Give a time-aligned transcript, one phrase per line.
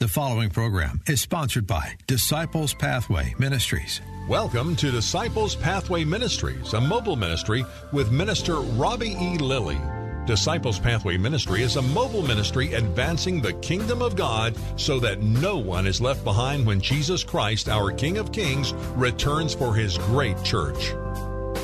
[0.00, 4.00] The following program is sponsored by Disciples Pathway Ministries.
[4.30, 9.36] Welcome to Disciples Pathway Ministries, a mobile ministry with Minister Robbie E.
[9.36, 9.78] Lilly.
[10.24, 15.58] Disciples Pathway Ministry is a mobile ministry advancing the kingdom of God so that no
[15.58, 20.42] one is left behind when Jesus Christ, our King of Kings, returns for his great
[20.42, 20.94] church.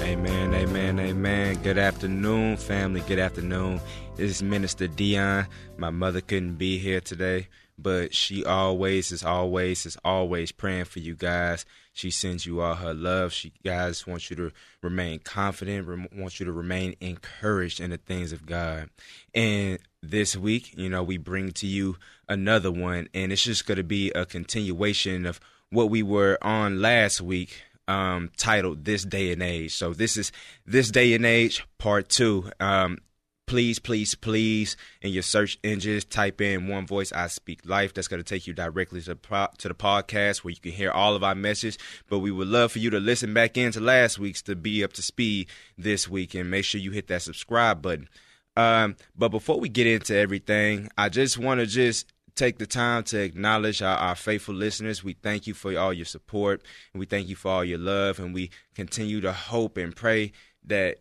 [0.02, 1.62] Amen, amen, amen.
[1.62, 3.00] Good afternoon, family.
[3.00, 3.80] Good afternoon.
[4.16, 5.46] This is Minister Deion.
[5.78, 11.00] My mother couldn't be here today but she always is always is always praying for
[11.00, 11.64] you guys.
[11.92, 13.33] She sends you all her love.
[13.33, 14.52] She guys wants you to
[14.83, 18.91] remain confident, wants you to remain encouraged in the things of God.
[19.34, 21.96] And this week, you know, we bring to you
[22.28, 25.40] another one, and it's just going to be a continuation of
[25.70, 30.33] what we were on last week um, titled "This Day and Age." So this is
[30.66, 32.50] this day and age part two.
[32.61, 32.98] Um,
[33.47, 37.94] please, please, please, in your search engines, type in One Voice I Speak Life.
[37.94, 41.14] That's going to take you directly to, to the podcast where you can hear all
[41.14, 41.78] of our messages.
[42.08, 44.92] But we would love for you to listen back into last week's to be up
[44.94, 48.08] to speed this week and make sure you hit that subscribe button.
[48.56, 53.02] Um, but before we get into everything, I just want to just take the time
[53.02, 55.02] to acknowledge our, our, faithful listeners.
[55.02, 58.19] We thank you for all your support and we thank you for all your love
[58.19, 60.33] and we continue to hope and pray
[60.67, 60.98] that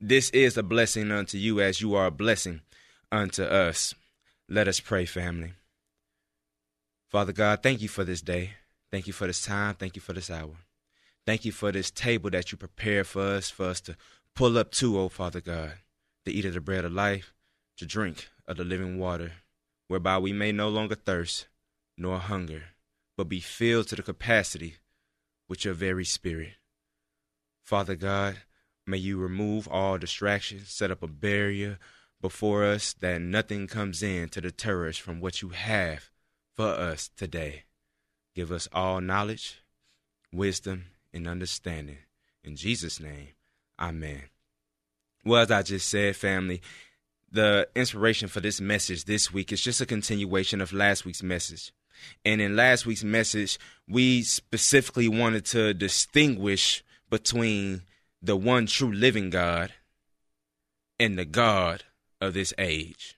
[0.00, 2.60] this is a blessing unto you as you are a blessing
[3.10, 3.94] unto us.
[4.48, 5.52] Let us pray, family.
[7.08, 8.52] Father God, thank you for this day.
[8.90, 9.74] Thank you for this time.
[9.74, 10.56] Thank you for this hour.
[11.26, 13.96] Thank you for this table that you prepared for us, for us to
[14.34, 15.72] pull up to, oh Father God,
[16.24, 17.34] to eat of the bread of life,
[17.76, 19.32] to drink of the living water,
[19.88, 21.46] whereby we may no longer thirst
[21.96, 22.62] nor hunger,
[23.16, 24.76] but be filled to the capacity
[25.48, 26.52] with your very spirit.
[27.62, 28.38] Father God,
[28.88, 31.78] May you remove all distractions, set up a barrier
[32.22, 36.08] before us that nothing comes in to deter us from what you have
[36.56, 37.64] for us today.
[38.34, 39.60] Give us all knowledge,
[40.32, 41.98] wisdom, and understanding.
[42.42, 43.28] In Jesus' name,
[43.78, 44.22] amen.
[45.22, 46.62] Well, as I just said, family,
[47.30, 51.72] the inspiration for this message this week is just a continuation of last week's message.
[52.24, 57.82] And in last week's message, we specifically wanted to distinguish between
[58.20, 59.72] the one true living God
[60.98, 61.84] and the God
[62.20, 63.16] of this age.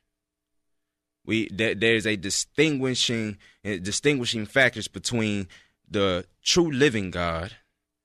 [1.24, 5.48] We there, there's a distinguishing eh, distinguishing factors between
[5.88, 7.56] the true living God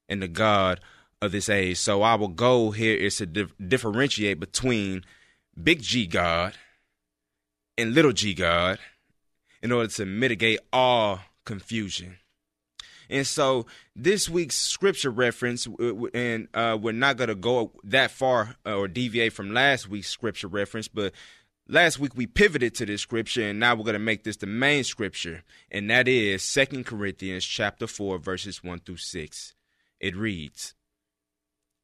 [0.08, 0.80] and the God
[1.22, 1.78] of this age.
[1.78, 5.04] So our goal here is to dif- differentiate between
[5.62, 6.54] big G God
[7.78, 8.80] and little G God
[9.62, 12.18] in order to mitigate all confusion.
[13.10, 15.68] And so this week's scripture reference,
[16.14, 20.10] and uh, we're not going to go that far uh, or deviate from last week's
[20.10, 21.14] scripture reference, but
[21.68, 24.48] last week we pivoted to this scripture, and now we're going to make this the
[24.48, 29.54] main scripture, and that is Second Corinthians chapter 4, verses 1 through 6.
[30.00, 30.74] It reads,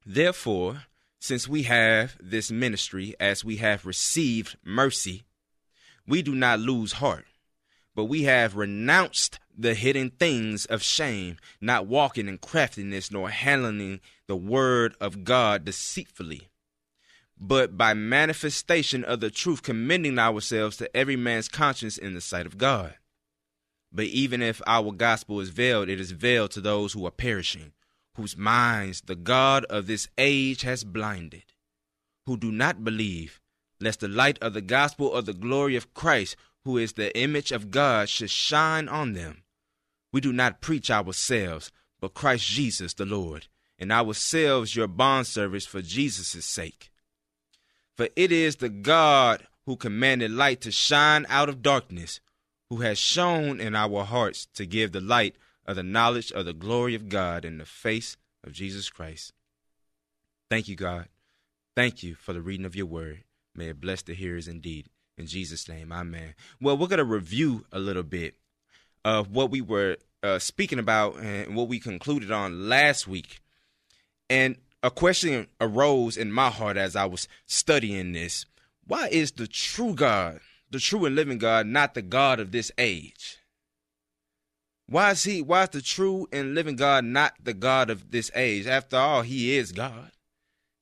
[0.04, 0.84] Therefore,
[1.18, 5.22] since we have this ministry as we have received mercy,
[6.06, 7.26] we do not lose heart
[7.94, 14.00] but we have renounced the hidden things of shame, not walking in craftiness nor handling
[14.26, 16.48] the word of God deceitfully,
[17.38, 22.46] but by manifestation of the truth, commending ourselves to every man's conscience in the sight
[22.46, 22.94] of God.
[23.92, 27.72] But even if our gospel is veiled, it is veiled to those who are perishing,
[28.14, 31.44] whose minds the God of this age has blinded,
[32.26, 33.40] who do not believe,
[33.80, 37.52] lest the light of the gospel of the glory of Christ, who is the image
[37.52, 39.42] of God, should shine on them.
[40.12, 43.46] We do not preach ourselves, but Christ Jesus the Lord,
[43.78, 46.90] and ourselves your bondservants for Jesus' sake.
[47.96, 52.20] For it is the God who commanded light to shine out of darkness,
[52.68, 55.36] who has shone in our hearts to give the light
[55.66, 59.32] of the knowledge of the glory of God in the face of Jesus Christ.
[60.50, 61.08] Thank you, God.
[61.74, 63.24] Thank you for the reading of your word.
[63.54, 64.86] May it bless the hearers indeed.
[65.18, 66.34] In Jesus' name, amen.
[66.60, 68.34] Well, we're going to review a little bit
[69.04, 73.40] of what we were uh, speaking about and what we concluded on last week.
[74.30, 78.46] And a question arose in my heart as I was studying this.
[78.86, 82.72] Why is the true God, the true and living God, not the God of this
[82.78, 83.38] age?
[84.86, 88.30] Why is he why is the true and living God not the God of this
[88.34, 88.66] age?
[88.66, 90.10] After all, he is God.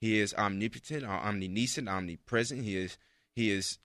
[0.00, 2.64] He is omnipotent, omniscient, omnipresent.
[2.64, 2.96] He is
[3.34, 3.78] he is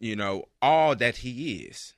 [0.00, 1.94] you know all that he is.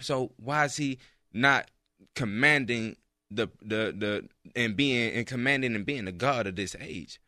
[0.00, 0.98] So why is he
[1.32, 1.70] not
[2.16, 2.96] commanding
[3.30, 7.20] the the the and being and commanding and being the God of this age?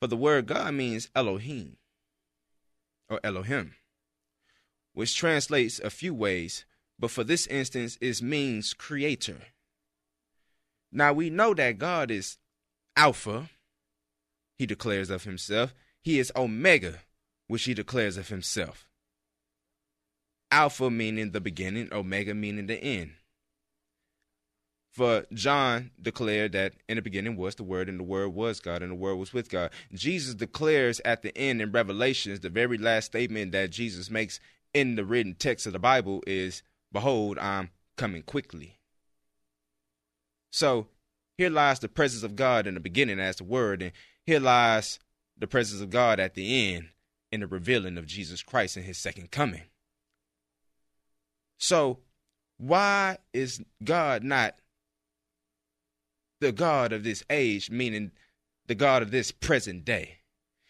[0.00, 1.76] For the word God means Elohim
[3.08, 3.74] or Elohim,
[4.92, 6.66] which translates a few ways,
[6.98, 9.38] but for this instance, it means creator.
[10.92, 12.38] Now we know that God is
[12.96, 13.50] Alpha,
[14.56, 15.74] he declares of himself.
[16.00, 17.00] He is Omega,
[17.46, 18.86] which he declares of himself.
[20.50, 23.14] Alpha meaning the beginning, Omega meaning the end.
[24.92, 28.80] For John declared that in the beginning was the Word, and the Word was God,
[28.80, 29.72] and the Word was with God.
[29.92, 34.38] Jesus declares at the end in Revelations, the very last statement that Jesus makes
[34.72, 36.62] in the written text of the Bible is,
[36.92, 38.78] Behold, I'm coming quickly.
[40.52, 40.86] So
[41.36, 43.90] here lies the presence of God in the beginning as the Word, and
[44.24, 45.00] here lies
[45.36, 46.90] the presence of God at the end
[47.34, 49.62] in the revealing of Jesus Christ in his second coming.
[51.58, 51.98] So,
[52.56, 54.54] why is God not
[56.40, 58.12] the God of this age, meaning
[58.66, 60.18] the God of this present day?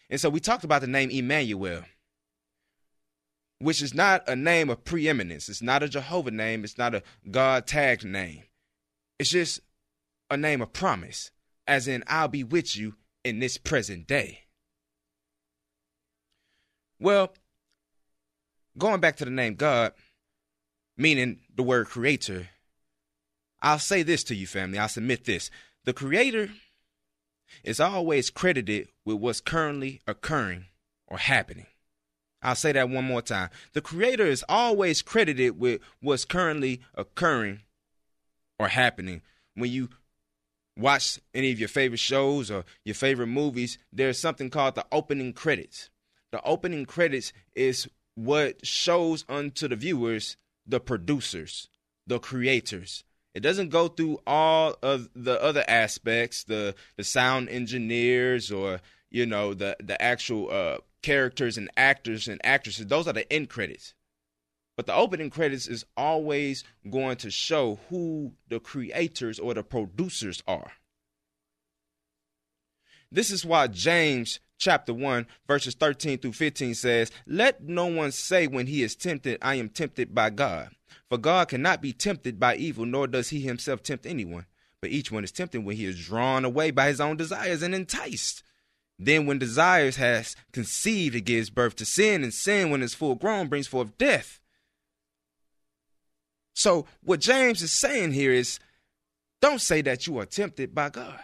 [0.09, 1.83] And so we talked about the name Emmanuel,
[3.59, 5.47] which is not a name of preeminence.
[5.49, 6.63] It's not a Jehovah name.
[6.63, 8.43] It's not a God tagged name.
[9.19, 9.61] It's just
[10.29, 11.31] a name of promise,
[11.67, 14.44] as in, I'll be with you in this present day.
[16.99, 17.33] Well,
[18.77, 19.93] going back to the name God,
[20.97, 22.49] meaning the word creator,
[23.61, 24.77] I'll say this to you, family.
[24.77, 25.49] I'll submit this.
[25.83, 26.49] The creator
[27.63, 30.65] is always credited with what's currently occurring
[31.07, 31.67] or happening.
[32.41, 33.49] I'll say that one more time.
[33.73, 37.61] The creator is always credited with what's currently occurring
[38.59, 39.21] or happening.
[39.55, 39.89] When you
[40.77, 45.33] watch any of your favorite shows or your favorite movies, there's something called the opening
[45.33, 45.89] credits.
[46.35, 50.35] The opening credits is what shows unto the viewers
[50.67, 51.69] the producers,
[52.07, 53.05] the creators.
[53.33, 59.25] It doesn't go through all of the other aspects, the the sound engineers or you
[59.25, 62.87] know the the actual uh, characters and actors and actresses.
[62.87, 63.93] Those are the end credits.
[64.75, 70.43] But the opening credits is always going to show who the creators or the producers
[70.45, 70.73] are.
[73.09, 78.47] This is why James chapter 1, verses 13 through 15 says, Let no one say
[78.47, 80.69] when he is tempted, I am tempted by God.
[81.09, 84.45] For God cannot be tempted by evil, nor does he himself tempt anyone.
[84.81, 87.73] But each one is tempted when he is drawn away by his own desires and
[87.75, 88.43] enticed.
[88.97, 93.15] Then, when desires has conceived, it gives birth to sin, and sin, when it's full
[93.15, 94.39] grown, brings forth death.
[96.53, 98.59] So, what James is saying here is
[99.41, 101.19] don't say that you are tempted by God.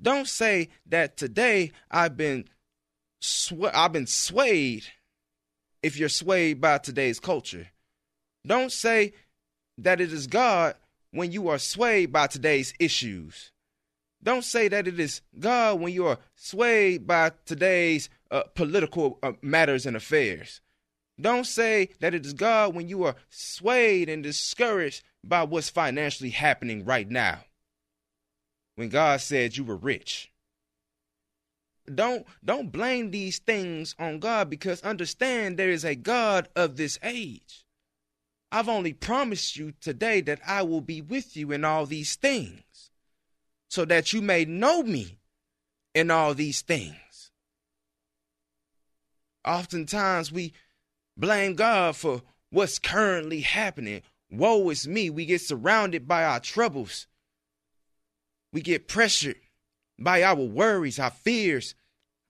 [0.00, 2.46] Don't say that today I've been
[3.20, 4.84] sw- I've been swayed
[5.82, 7.68] if you're swayed by today's culture.
[8.46, 9.12] Don't say
[9.78, 10.76] that it is God
[11.10, 13.52] when you are swayed by today's issues.
[14.22, 19.32] Don't say that it is God when you are swayed by today's uh, political uh,
[19.42, 20.60] matters and affairs.
[21.20, 26.30] Don't say that it is God when you are swayed and discouraged by what's financially
[26.30, 27.40] happening right now
[28.80, 30.32] when God said you were rich.
[31.94, 36.98] Don't don't blame these things on God because understand there is a God of this
[37.02, 37.66] age.
[38.50, 42.90] I've only promised you today that I will be with you in all these things
[43.68, 45.18] so that you may know me
[45.94, 47.32] in all these things.
[49.46, 50.54] Oftentimes we
[51.18, 54.00] blame God for what's currently happening.
[54.30, 55.10] Woe is me.
[55.10, 57.06] We get surrounded by our troubles
[58.52, 59.36] we get pressured
[59.98, 61.74] by our worries, our fears,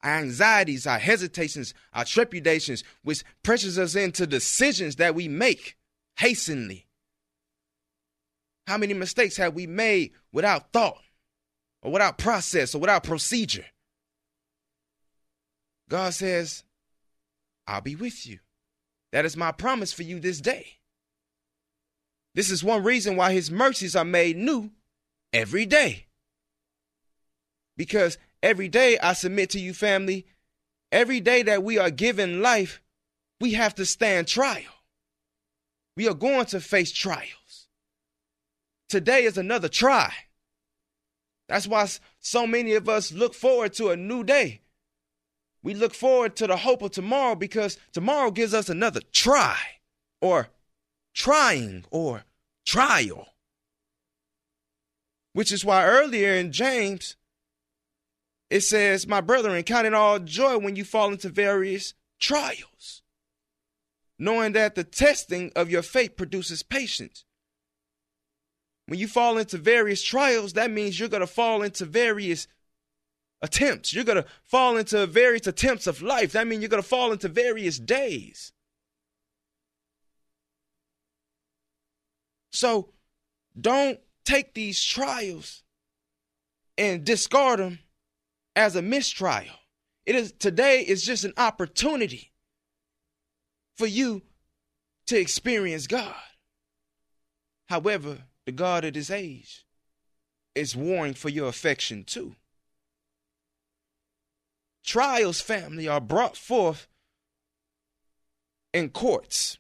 [0.02, 5.76] our anxieties, our hesitations, our trepidations, which pressures us into decisions that we make
[6.16, 6.86] hastily.
[8.66, 11.00] How many mistakes have we made without thought,
[11.82, 13.66] or without process, or without procedure?
[15.88, 16.62] God says,
[17.66, 18.38] I'll be with you.
[19.12, 20.78] That is my promise for you this day.
[22.34, 24.70] This is one reason why his mercies are made new
[25.32, 26.06] every day.
[27.80, 30.26] Because every day I submit to you, family,
[30.92, 32.82] every day that we are given life,
[33.40, 34.84] we have to stand trial.
[35.96, 37.68] We are going to face trials.
[38.90, 40.12] Today is another try.
[41.48, 44.60] That's why so many of us look forward to a new day.
[45.62, 49.56] We look forward to the hope of tomorrow because tomorrow gives us another try
[50.20, 50.50] or
[51.14, 52.24] trying or
[52.66, 53.28] trial.
[55.32, 57.16] Which is why earlier in James,
[58.50, 63.02] it says, My brethren, count it all joy when you fall into various trials,
[64.18, 67.24] knowing that the testing of your faith produces patience.
[68.86, 72.48] When you fall into various trials, that means you're going to fall into various
[73.40, 73.94] attempts.
[73.94, 76.32] You're going to fall into various attempts of life.
[76.32, 78.52] That means you're going to fall into various days.
[82.50, 82.90] So
[83.58, 85.62] don't take these trials
[86.76, 87.78] and discard them
[88.56, 89.54] as a mistrial.
[90.06, 92.32] It is today is just an opportunity
[93.76, 94.22] for you
[95.06, 96.14] to experience God.
[97.68, 99.64] However, the God of this age
[100.54, 102.34] is warring for your affection too.
[104.84, 106.88] Trials, family, are brought forth
[108.72, 109.58] in courts.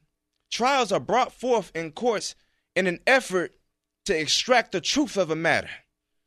[0.50, 2.34] Trials are brought forth in courts
[2.74, 3.54] in an effort
[4.06, 5.70] to extract the truth of a matter,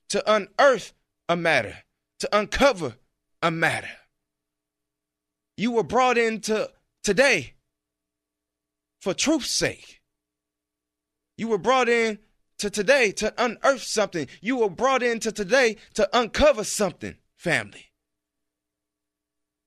[0.10, 0.93] to unearth
[1.27, 1.82] a matter,
[2.24, 2.96] to uncover
[3.42, 3.89] a matter.
[5.58, 6.70] You were brought into
[7.03, 7.56] today
[9.01, 10.00] for truth's sake.
[11.38, 12.20] You were brought in
[12.60, 14.27] to today to unearth something.
[14.42, 17.92] You were brought into today to uncover something, family.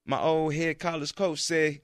[0.07, 1.83] My old head college coach said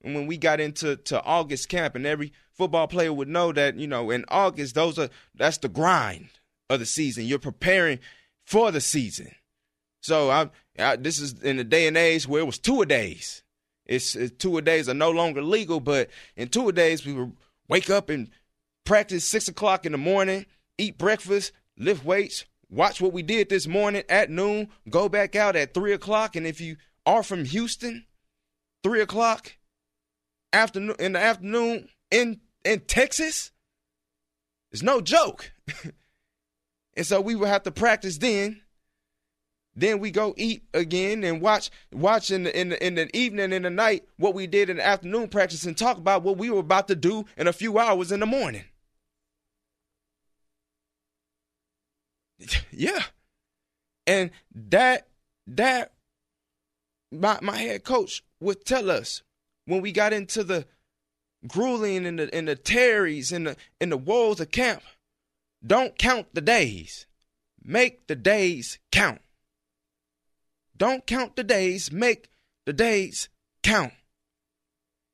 [0.00, 3.86] when we got into to August camp, and every football player would know that you
[3.86, 6.30] know in August those are that's the grind
[6.68, 7.24] of the season.
[7.24, 8.00] You're preparing
[8.44, 9.30] for the season.
[10.08, 10.48] So I,
[10.78, 13.42] I this is in the day and age where it was two a days.
[13.84, 17.12] It's, it's two a days are no longer legal, but in two a days we
[17.12, 17.32] would
[17.68, 18.30] wake up and
[18.84, 20.46] practice six o'clock in the morning,
[20.78, 25.56] eat breakfast, lift weights, watch what we did this morning at noon, go back out
[25.56, 28.06] at three o'clock, and if you are from Houston,
[28.82, 29.56] three o'clock
[30.54, 33.52] afternoon in the afternoon in in Texas,
[34.72, 35.52] it's no joke.
[36.96, 38.62] and so we would have to practice then.
[39.78, 43.52] Then we go eat again and watch watch in the, in the in the evening
[43.52, 46.50] and the night what we did in the afternoon practice and talk about what we
[46.50, 48.64] were about to do in a few hours in the morning.
[52.72, 53.04] yeah.
[54.04, 55.06] And that
[55.46, 55.92] that
[57.12, 59.22] my my head coach would tell us
[59.66, 60.66] when we got into the
[61.46, 64.82] grueling and the and the terries and the and the walls of camp,
[65.64, 67.06] don't count the days.
[67.62, 69.20] Make the days count.
[70.78, 72.30] Don't count the days, make
[72.64, 73.28] the days
[73.62, 73.92] count.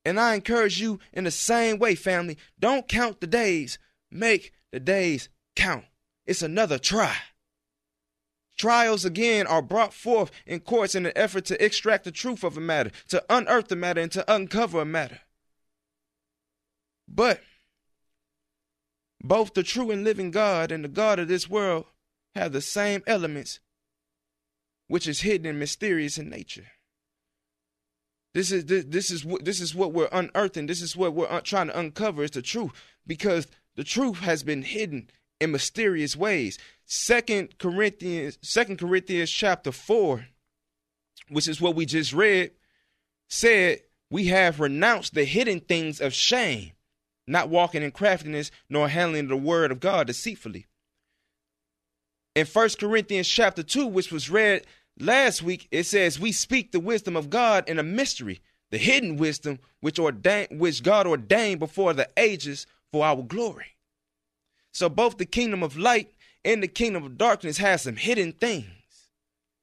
[0.05, 2.37] And I encourage you in the same way, family.
[2.61, 3.79] Don't count the days,
[4.11, 5.87] make the days count.
[6.27, 7.17] It's another try.
[8.57, 12.57] Trials again are brought forth in courts in an effort to extract the truth of
[12.57, 15.21] a matter, to unearth the matter, and to uncover a matter.
[17.09, 17.41] But
[19.23, 21.87] both the true and living God and the God of this world
[22.35, 23.59] have the same elements,
[24.89, 26.67] which is hidden and mysterious in nature.
[28.35, 30.67] This is this, this is what this is what we're unearthing.
[30.67, 32.73] This is what we're un- trying to uncover is the truth
[33.07, 35.09] because the truth has been hidden
[35.41, 36.59] in mysterious ways.
[36.85, 40.27] Second Corinthians, Second Corinthians chapter four,
[41.29, 42.51] which is what we just read,
[43.29, 46.73] said we have renounced the hidden things of shame,
[47.27, 50.67] not walking in craftiness, nor handling the word of God deceitfully.
[52.35, 54.67] In First Corinthians chapter two, which was read
[54.99, 59.17] last week, it says we speak the wisdom of God in a mystery, the hidden
[59.17, 63.77] wisdom which ordained, which God ordained before the ages for our glory.
[64.73, 66.13] So both the kingdom of light
[66.45, 69.11] and the kingdom of darkness has some hidden things,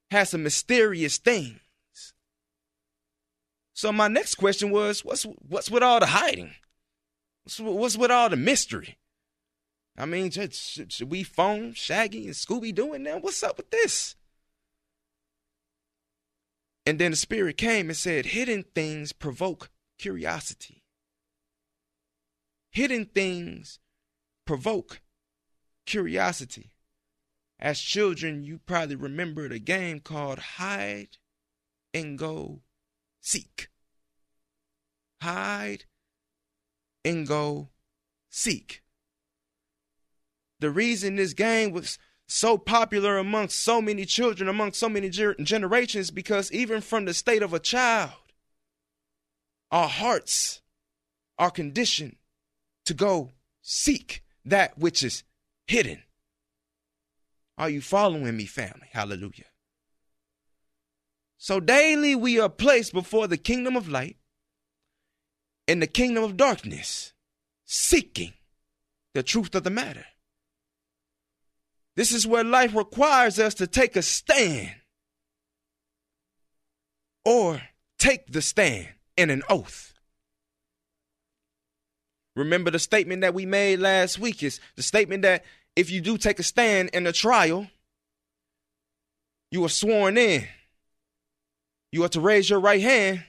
[0.09, 1.59] has some mysterious things.
[3.73, 6.53] So my next question was, what's what's with all the hiding?
[7.43, 8.97] What's, what's with all the mystery?
[10.01, 13.19] I mean, should, should we phone Shaggy and Scooby doing now?
[13.19, 14.15] What's up with this?
[16.87, 20.81] And then the spirit came and said, hidden things provoke curiosity.
[22.71, 23.77] Hidden things
[24.43, 25.01] provoke
[25.85, 26.73] curiosity.
[27.59, 31.17] As children, you probably remembered a game called Hide
[31.93, 32.61] and Go
[33.19, 33.69] Seek.
[35.21, 35.85] Hide
[37.05, 37.69] and Go
[38.31, 38.81] Seek.
[40.61, 45.35] The reason this game was so popular amongst so many children, amongst so many ger-
[45.35, 48.11] generations, because even from the state of a child,
[49.71, 50.61] our hearts
[51.37, 52.15] are conditioned
[52.85, 55.23] to go seek that which is
[55.67, 56.03] hidden.
[57.57, 58.87] Are you following me, family?
[58.91, 59.45] Hallelujah.
[61.37, 64.17] So daily we are placed before the kingdom of light
[65.67, 67.13] and the kingdom of darkness.
[67.65, 68.33] seeking
[69.13, 70.05] the truth of the matter.
[71.95, 74.71] This is where life requires us to take a stand
[77.25, 77.61] or
[77.99, 79.93] take the stand in an oath.
[82.35, 85.43] Remember the statement that we made last week is the statement that
[85.75, 87.67] if you do take a stand in a trial,
[89.51, 90.47] you are sworn in.
[91.91, 93.25] You are to raise your right hand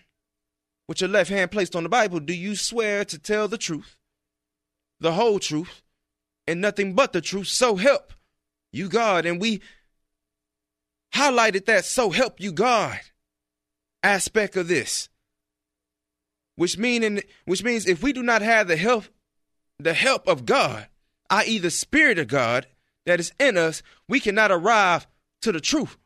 [0.87, 2.21] with your left hand placed on the Bible.
[2.21, 3.97] Do you swear to tell the truth,
[5.01, 5.83] the whole truth,
[6.47, 7.49] and nothing but the truth?
[7.49, 8.13] So help
[8.73, 9.27] you God.
[9.27, 9.61] And we
[11.15, 12.99] highlighted that so help you God
[14.03, 15.09] aspect of this.
[16.57, 19.07] Which meaning which means if we do not have the help
[19.79, 20.87] the help of God,
[21.31, 21.59] i.e.
[21.59, 22.67] the spirit of God
[23.07, 25.07] that is in us, we cannot arrive
[25.41, 25.97] to the truth.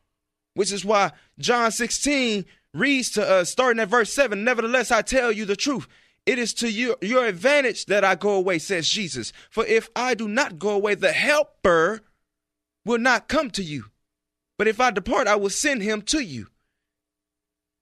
[0.53, 5.31] Which is why John 16 reads to us, starting at verse 7 Nevertheless, I tell
[5.31, 5.87] you the truth.
[6.25, 9.31] It is to your, your advantage that I go away, says Jesus.
[9.49, 12.01] For if I do not go away, the helper
[12.87, 13.85] will not come to you.
[14.57, 16.47] But if I depart, I will send him to you.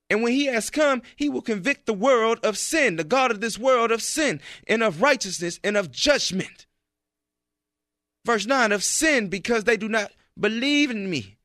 [0.10, 3.42] And when he has come, he will convict the world of sin, the God of
[3.42, 6.68] this world of sin, and of righteousness, and of judgment.
[8.26, 11.38] Verse 9 of sin, because they do not believe in me.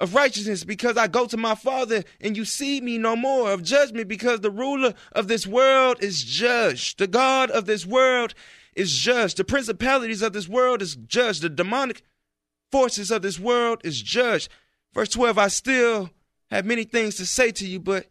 [0.00, 3.50] Of righteousness, because I go to my Father and you see me no more.
[3.50, 6.98] Of judgment, because the ruler of this world is judged.
[7.00, 8.32] The God of this world
[8.76, 9.38] is judged.
[9.38, 11.42] The principalities of this world is judged.
[11.42, 12.02] The demonic
[12.70, 14.48] forces of this world is judged.
[14.94, 16.10] Verse 12 I still
[16.50, 18.06] have many things to say to you, but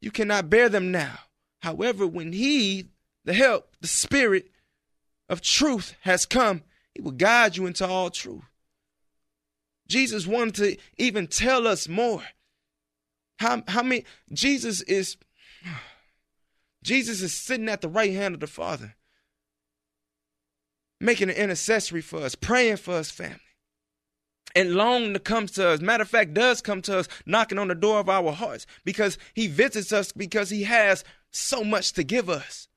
[0.00, 1.18] you cannot bear them now.
[1.62, 2.88] However, when He,
[3.24, 4.50] the help, the Spirit
[5.28, 6.62] of truth has come,
[6.94, 8.42] He will guide you into all truth.
[9.88, 12.22] Jesus wanted to even tell us more.
[13.38, 15.16] How, how many, Jesus is,
[16.82, 18.94] Jesus is sitting at the right hand of the Father,
[21.00, 23.40] making an intercessory for us, praying for us, family
[24.54, 25.80] and long to come to us.
[25.80, 29.18] Matter of fact, does come to us, knocking on the door of our hearts because
[29.34, 32.68] he visits us because he has so much to give us.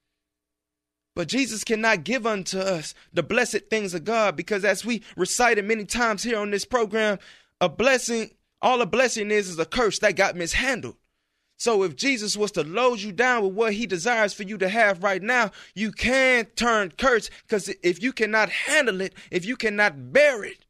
[1.15, 5.65] But Jesus cannot give unto us the blessed things of God because, as we recited
[5.65, 7.17] many times here on this program,
[7.59, 8.29] a blessing,
[8.61, 10.95] all a blessing is, is a curse that got mishandled.
[11.57, 14.69] So if Jesus was to load you down with what he desires for you to
[14.69, 19.57] have right now, you can't turn curse because if you cannot handle it, if you
[19.57, 20.66] cannot bear it,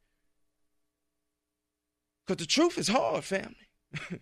[2.27, 3.55] because the truth is hard, family.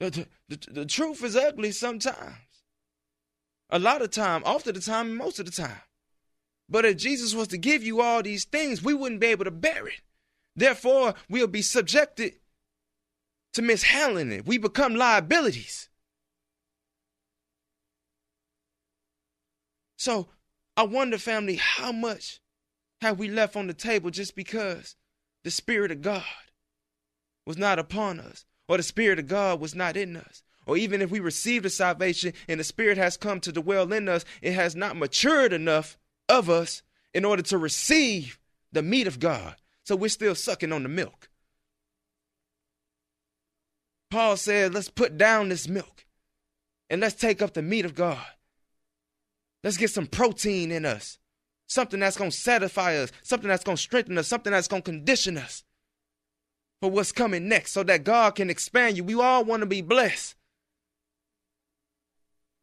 [0.00, 2.36] the, the, the truth is ugly sometimes.
[3.68, 5.82] A lot of time, often the time, most of the time.
[6.68, 9.50] But if Jesus was to give you all these things, we wouldn't be able to
[9.50, 10.00] bear it.
[10.56, 12.34] Therefore, we'll be subjected
[13.52, 14.46] to mishandling it.
[14.46, 15.90] We become liabilities.
[19.96, 20.28] So
[20.76, 22.40] I wonder, family, how much
[23.02, 24.96] have we left on the table just because
[25.44, 26.24] the Spirit of God
[27.46, 30.42] was not upon us, or the Spirit of God was not in us.
[30.64, 34.08] Or even if we received the salvation and the Spirit has come to dwell in
[34.08, 38.38] us, it has not matured enough of us in order to receive
[38.70, 39.56] the meat of God.
[39.84, 41.28] So we're still sucking on the milk.
[44.10, 46.04] Paul said, let's put down this milk
[46.88, 48.24] and let's take up the meat of God.
[49.64, 51.18] Let's get some protein in us
[51.72, 54.82] something that's going to satisfy us, something that's going to strengthen us, something that's going
[54.82, 55.64] to condition us
[56.80, 59.04] for what's coming next so that God can expand you.
[59.04, 60.34] We all want to be blessed.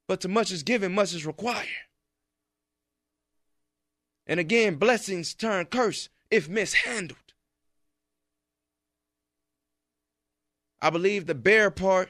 [0.07, 1.67] But to much is given, much is required.
[4.25, 7.17] And again, blessings turn curse if mishandled.
[10.81, 12.09] I believe the bear part,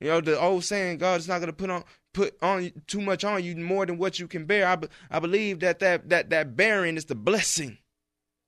[0.00, 1.84] you know, the old saying, God is not going to put on
[2.18, 4.66] put on too much on you more than what you can bear.
[4.66, 7.78] I, be, I believe that that, that that bearing is the blessing,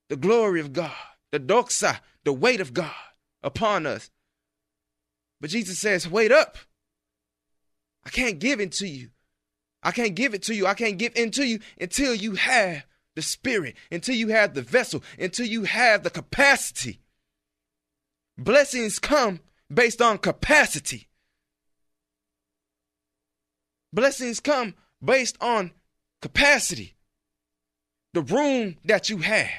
[0.09, 0.91] the glory of God,
[1.31, 2.91] the doxa, the weight of God
[3.45, 4.11] upon us.
[5.41, 6.59] But Jesus says, wait up.
[8.05, 9.11] I can't give it to you.
[9.85, 10.67] I can't give it to you.
[10.67, 15.05] I can't give into you until you have the spirit, until you have the vessel,
[15.17, 16.99] until you have the capacity.
[18.37, 19.39] Blessings come
[19.73, 21.07] based on capacity.
[23.93, 25.73] Blessings come based on
[26.23, 26.95] capacity,
[28.13, 29.51] the room that you have.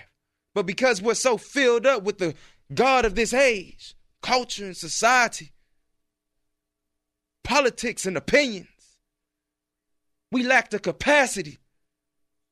[0.54, 2.36] But because we're so filled up with the
[2.74, 5.52] God of this age, culture and society,
[7.44, 8.68] politics and opinions,
[10.32, 11.60] we lack the capacity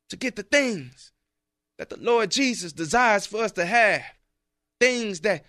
[0.10, 1.12] to get the things
[1.78, 4.04] that the Lord Jesus desires for us to have.
[4.80, 5.46] Things that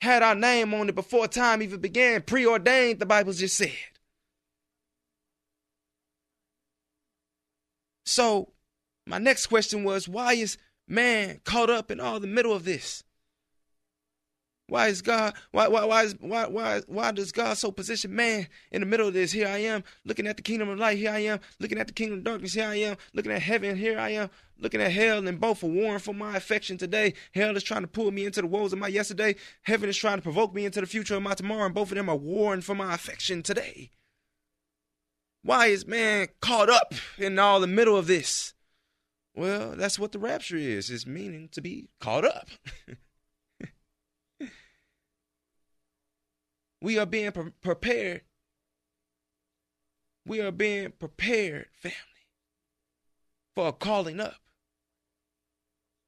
[0.00, 3.70] had our name on it before time even began, preordained, the Bible just said.
[8.12, 8.52] So,
[9.06, 13.04] my next question was why is man caught up in all the middle of this?
[14.66, 18.48] Why is God why why why is, why why why does God so position man
[18.70, 19.32] in the middle of this?
[19.32, 20.98] Here I am looking at the kingdom of light.
[20.98, 22.52] Here I am looking at the kingdom of darkness.
[22.52, 23.78] Here I am looking at heaven.
[23.78, 27.14] Here I am looking at hell, and both are warring for my affection today.
[27.34, 29.36] Hell is trying to pull me into the woes of my yesterday.
[29.62, 31.96] Heaven is trying to provoke me into the future of my tomorrow, and both of
[31.96, 33.90] them are warring for my affection today.
[35.42, 38.54] Why is man caught up in all the middle of this?
[39.34, 40.90] Well, that's what the rapture is.
[40.90, 42.48] It's meaning to be caught up.
[46.82, 48.22] We are being pre- prepared.
[50.26, 51.96] We are being prepared, family,
[53.54, 54.40] for a calling up.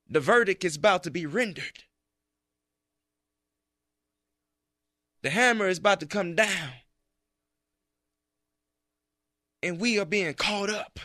[0.08, 1.84] The verdict is about to be rendered.
[5.22, 6.72] The hammer is about to come down.
[9.64, 11.00] And we are being caught up.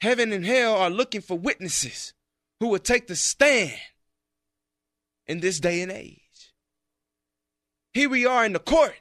[0.00, 2.14] Heaven and hell are looking for witnesses
[2.60, 3.72] who will take the stand
[5.26, 6.54] in this day and age.
[7.92, 8.94] Here we are in the court.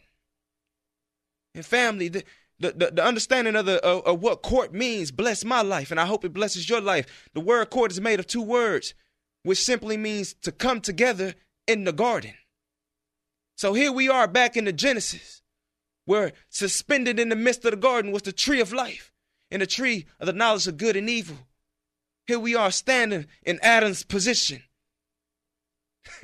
[1.54, 2.24] And family, the,
[2.60, 6.00] the, the, the understanding of, the, of, of what court means bless my life, and
[6.00, 7.30] I hope it blesses your life.
[7.36, 8.96] The word court is made of two words,
[9.44, 11.36] which simply means to come together
[11.68, 12.34] in the garden.
[13.56, 15.44] So here we are back in the Genesis,
[16.08, 19.12] where suspended in the midst of the garden was the tree of life
[19.52, 21.36] and the tree of the knowledge of good and evil.
[22.26, 24.64] Here we are standing in Adam's position.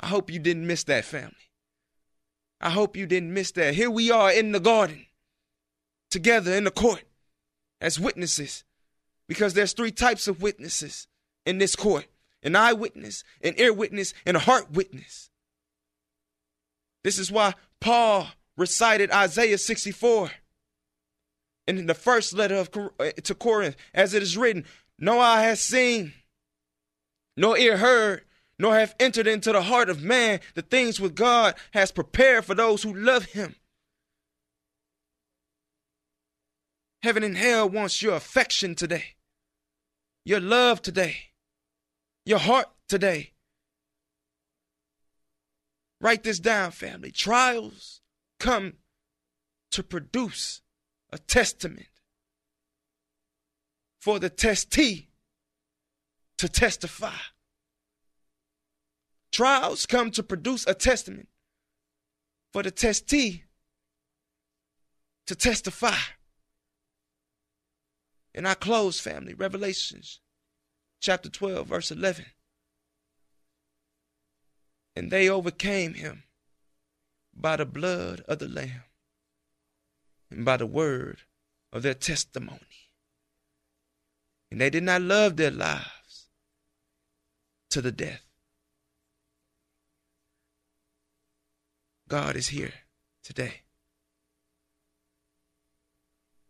[0.00, 1.32] I hope you didn't miss that, family.
[2.60, 3.74] I hope you didn't miss that.
[3.74, 5.06] Here we are in the garden,
[6.10, 7.04] together in the court
[7.80, 8.64] as witnesses,
[9.26, 11.08] because there's three types of witnesses
[11.46, 12.06] in this court
[12.42, 15.30] an eyewitness, an ear witness, and a heart witness.
[17.02, 18.28] This is why Paul
[18.58, 20.32] recited Isaiah 64
[21.66, 24.64] in the first letter of, uh, to Corinth, as it is written,
[24.98, 26.12] No eye has seen,
[27.36, 28.24] no ear heard,
[28.58, 32.54] nor have entered into the heart of man the things which God has prepared for
[32.54, 33.54] those who love him.
[37.02, 39.14] Heaven and hell wants your affection today,
[40.24, 41.16] your love today,
[42.26, 43.34] your heart today.
[46.00, 47.12] Write this down, family.
[47.12, 48.00] Trials
[48.38, 48.74] come
[49.70, 50.62] to produce
[51.12, 51.86] a testament
[54.00, 55.08] for the testee
[56.38, 57.16] to testify.
[59.30, 61.28] Trials come to produce a testament
[62.52, 63.42] for the testee
[65.26, 65.96] to testify.
[68.34, 70.20] And I close, family, Revelations
[71.00, 72.26] chapter 12, verse 11.
[74.96, 76.24] And they overcame him
[77.40, 78.84] by the blood of the Lamb
[80.30, 81.22] and by the word
[81.72, 82.60] of their testimony.
[84.50, 86.28] And they did not love their lives
[87.70, 88.22] to the death.
[92.08, 92.72] God is here
[93.22, 93.60] today.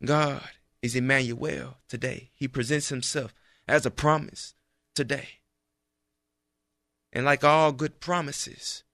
[0.04, 0.48] God
[0.80, 2.30] is Emmanuel today.
[2.34, 3.34] He presents himself
[3.66, 4.54] as a promise
[4.94, 5.40] today.
[7.12, 8.84] And like all good promises,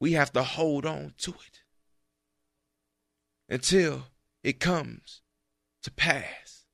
[0.00, 1.62] we have to hold on to it
[3.48, 4.04] until
[4.42, 5.22] it comes
[5.82, 6.64] to pass.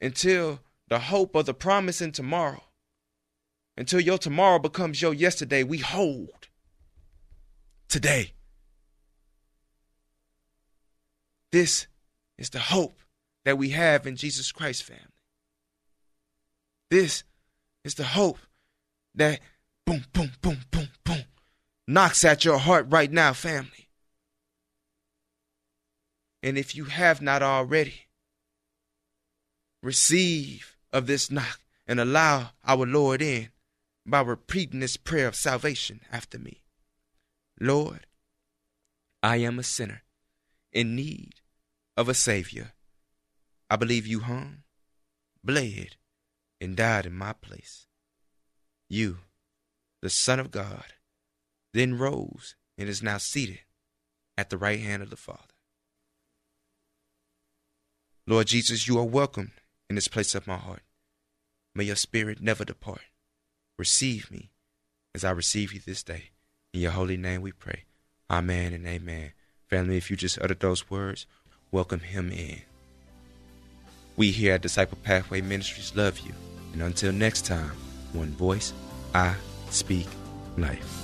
[0.00, 2.64] Until the hope of the promise in tomorrow,
[3.76, 6.48] until your tomorrow becomes your yesterday, we hold
[7.88, 8.32] today.
[11.50, 11.86] This
[12.36, 12.98] is the hope
[13.44, 15.02] that we have in Jesus Christ, family.
[16.90, 17.24] This
[17.84, 18.38] is the hope
[19.14, 19.40] that
[19.86, 20.58] boom, boom, boom,
[21.86, 23.88] knocks at your heart right now, family.
[26.42, 28.06] And if you have not already,
[29.82, 33.48] receive of this knock and allow our Lord in
[34.06, 36.62] by repeating this prayer of salvation after me.
[37.60, 38.06] Lord,
[39.22, 40.02] I am a sinner
[40.72, 41.36] in need
[41.96, 42.72] of a Savior.
[43.70, 44.64] I believe you hung,
[45.42, 45.96] bled,
[46.60, 47.86] and died in my place.
[48.88, 49.18] You,
[50.02, 50.92] the Son of God,
[51.74, 53.60] then rose and is now seated
[54.38, 55.40] at the right hand of the Father.
[58.26, 59.52] Lord Jesus, you are welcome
[59.90, 60.82] in this place of my heart.
[61.74, 63.02] May your spirit never depart.
[63.76, 64.50] Receive me
[65.14, 66.30] as I receive you this day.
[66.72, 67.84] In your holy name we pray.
[68.30, 69.32] Amen and amen.
[69.68, 71.26] Family, if you just uttered those words,
[71.72, 72.62] welcome him in.
[74.16, 76.32] We here at Disciple Pathway Ministries love you.
[76.72, 77.72] And until next time,
[78.12, 78.72] one voice,
[79.12, 79.34] I
[79.70, 80.06] speak
[80.56, 81.03] life.